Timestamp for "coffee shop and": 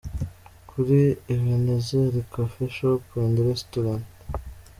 2.33-3.35